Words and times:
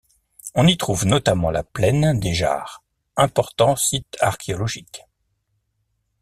On 0.55 0.65
y 0.65 0.77
trouve 0.77 1.05
notamment 1.05 1.51
la 1.51 1.61
Plaine 1.63 2.19
des 2.19 2.33
Jarres, 2.33 2.81
important 3.17 3.75
site 3.75 4.17
archéologique. 4.19 5.03